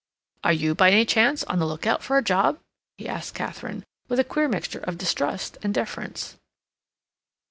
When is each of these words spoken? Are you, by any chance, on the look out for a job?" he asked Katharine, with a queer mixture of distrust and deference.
Are 0.43 0.51
you, 0.51 0.73
by 0.73 0.89
any 0.89 1.05
chance, 1.05 1.43
on 1.43 1.59
the 1.59 1.67
look 1.67 1.85
out 1.85 2.01
for 2.01 2.17
a 2.17 2.23
job?" 2.23 2.57
he 2.97 3.07
asked 3.07 3.35
Katharine, 3.35 3.83
with 4.07 4.19
a 4.19 4.23
queer 4.23 4.47
mixture 4.49 4.79
of 4.81 4.97
distrust 4.97 5.59
and 5.61 5.75
deference. 5.75 6.37